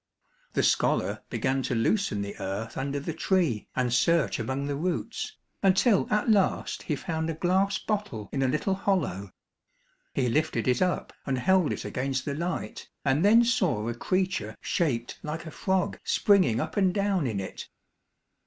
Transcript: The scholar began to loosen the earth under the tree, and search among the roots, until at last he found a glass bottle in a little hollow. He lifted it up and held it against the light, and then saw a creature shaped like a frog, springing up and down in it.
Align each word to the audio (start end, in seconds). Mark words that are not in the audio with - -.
The 0.53 0.63
scholar 0.63 1.21
began 1.29 1.61
to 1.61 1.75
loosen 1.75 2.23
the 2.23 2.35
earth 2.39 2.75
under 2.75 2.99
the 2.99 3.13
tree, 3.13 3.67
and 3.75 3.93
search 3.93 4.39
among 4.39 4.65
the 4.65 4.75
roots, 4.75 5.37
until 5.61 6.11
at 6.11 6.27
last 6.27 6.81
he 6.81 6.95
found 6.95 7.29
a 7.29 7.35
glass 7.35 7.77
bottle 7.77 8.27
in 8.31 8.41
a 8.41 8.47
little 8.47 8.73
hollow. 8.73 9.29
He 10.15 10.27
lifted 10.27 10.67
it 10.67 10.81
up 10.81 11.13
and 11.27 11.37
held 11.37 11.71
it 11.71 11.85
against 11.85 12.25
the 12.25 12.33
light, 12.33 12.89
and 13.05 13.23
then 13.23 13.43
saw 13.43 13.87
a 13.87 13.93
creature 13.93 14.57
shaped 14.59 15.19
like 15.21 15.45
a 15.45 15.51
frog, 15.51 15.99
springing 16.03 16.59
up 16.59 16.77
and 16.77 16.91
down 16.95 17.27
in 17.27 17.39
it. 17.39 17.69